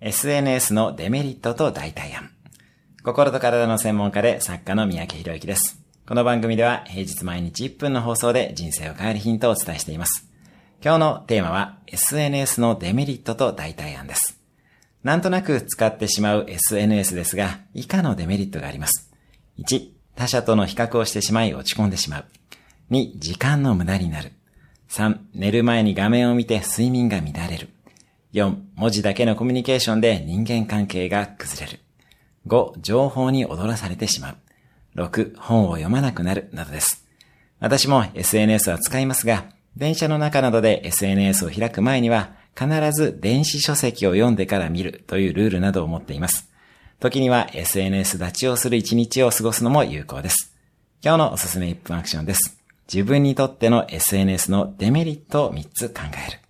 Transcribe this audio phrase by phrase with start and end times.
[0.00, 2.30] SNS のデメリットと代替案。
[3.02, 5.82] 心と体の専門家で作家の三宅博之です。
[6.06, 10.30] この番組では平日毎日1分の放送で人生を変えるヒントをお伝えしています。
[10.84, 14.40] 今日のテーマは SNS のデメリットと代替案です。
[15.02, 19.12] なんとなく使ってしまう SNS ですが、以下のデメリットがあります。
[19.58, 22.24] 1、他者との比較をしてしまい落ち込んでしまう。
[22.92, 24.30] 2、時間の無駄になる。
[24.90, 27.70] 3、寝る前に画面を見て睡眠が乱れる。
[28.32, 31.78] 4、文字だけのコミュニケーションで人間関係が崩れる。
[32.46, 34.36] 5、情報に踊らされてしまう。
[34.96, 37.06] 6、本を読まなくなる、などです。
[37.60, 39.46] 私も SNS は使いますが、
[39.76, 46.50] 電車の中などで SNS を開く前には、必ず電子書籍を読んでから見るというルールなどを持っています。
[46.98, 50.52] 時には SNS 立ちをする一日を過ごすのも有効です。
[51.00, 52.58] 今日のおすすめ1分アクションです。
[52.92, 56.47] 自分にとっての SNS のデメリットを3つ考える。